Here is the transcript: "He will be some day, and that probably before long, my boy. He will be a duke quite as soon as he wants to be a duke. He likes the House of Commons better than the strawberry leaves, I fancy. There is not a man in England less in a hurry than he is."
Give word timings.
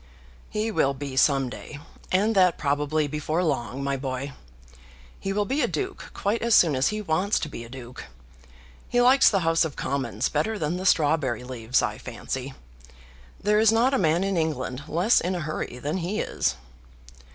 "He 0.49 0.71
will 0.71 0.95
be 0.95 1.15
some 1.15 1.47
day, 1.47 1.77
and 2.11 2.33
that 2.33 2.57
probably 2.57 3.05
before 3.05 3.43
long, 3.43 3.83
my 3.83 3.95
boy. 3.97 4.33
He 5.19 5.31
will 5.31 5.45
be 5.45 5.61
a 5.61 5.67
duke 5.67 6.09
quite 6.15 6.41
as 6.41 6.55
soon 6.55 6.75
as 6.75 6.87
he 6.87 7.03
wants 7.03 7.37
to 7.37 7.47
be 7.47 7.63
a 7.63 7.69
duke. 7.69 8.05
He 8.89 8.99
likes 8.99 9.29
the 9.29 9.41
House 9.41 9.63
of 9.63 9.75
Commons 9.75 10.27
better 10.27 10.57
than 10.57 10.77
the 10.77 10.87
strawberry 10.87 11.43
leaves, 11.43 11.83
I 11.83 11.99
fancy. 11.99 12.55
There 13.39 13.59
is 13.59 13.71
not 13.71 13.93
a 13.93 13.99
man 13.99 14.23
in 14.23 14.37
England 14.37 14.85
less 14.87 15.21
in 15.21 15.35
a 15.35 15.41
hurry 15.41 15.77
than 15.77 15.97
he 15.97 16.19
is." 16.19 16.55